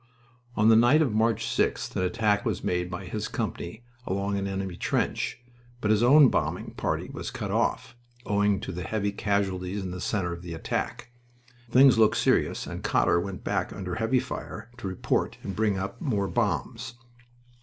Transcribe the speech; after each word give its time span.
On 0.55 0.69
the 0.69 0.75
night 0.75 1.03
of 1.03 1.13
March 1.13 1.45
6th 1.45 1.95
an 1.95 2.01
attack 2.01 2.43
was 2.43 2.63
made 2.63 2.89
by 2.89 3.05
his 3.05 3.27
company 3.27 3.83
along 4.07 4.35
an 4.35 4.47
enemy 4.47 4.75
trench, 4.75 5.37
but 5.79 5.91
his 5.91 6.01
own 6.01 6.29
bombing 6.29 6.71
party 6.71 7.11
was 7.13 7.29
cut 7.29 7.51
off, 7.51 7.95
owing 8.25 8.59
to 8.61 8.71
heavy 8.81 9.11
casualties 9.11 9.83
in 9.83 9.91
the 9.91 10.01
center 10.01 10.33
of 10.33 10.41
the 10.41 10.55
attack. 10.55 11.11
Things 11.69 11.99
looked 11.99 12.17
serious 12.17 12.65
and 12.65 12.83
Cotter 12.83 13.19
went 13.19 13.43
back 13.43 13.71
under 13.71 13.93
heavy 13.93 14.19
fire 14.19 14.71
to 14.77 14.87
report 14.87 15.37
and 15.43 15.55
bring 15.55 15.77
up 15.77 16.01
more 16.01 16.27
bombs. 16.27 16.95